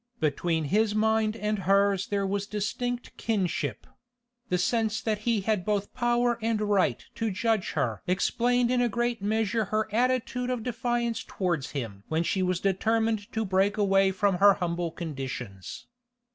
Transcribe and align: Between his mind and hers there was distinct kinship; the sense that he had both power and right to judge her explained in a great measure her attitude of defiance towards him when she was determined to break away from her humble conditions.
Between 0.19 0.63
his 0.63 0.95
mind 0.95 1.35
and 1.35 1.59
hers 1.59 2.07
there 2.07 2.25
was 2.25 2.47
distinct 2.47 3.15
kinship; 3.17 3.85
the 4.49 4.57
sense 4.57 4.99
that 4.99 5.19
he 5.29 5.41
had 5.41 5.63
both 5.63 5.93
power 5.93 6.39
and 6.41 6.59
right 6.59 7.05
to 7.13 7.29
judge 7.29 7.73
her 7.73 8.01
explained 8.07 8.71
in 8.71 8.81
a 8.81 8.89
great 8.89 9.21
measure 9.21 9.65
her 9.65 9.87
attitude 9.93 10.49
of 10.49 10.63
defiance 10.63 11.23
towards 11.23 11.73
him 11.77 12.03
when 12.07 12.23
she 12.23 12.41
was 12.41 12.59
determined 12.59 13.31
to 13.31 13.45
break 13.45 13.77
away 13.77 14.09
from 14.11 14.39
her 14.39 14.55
humble 14.55 14.89
conditions. 14.89 15.85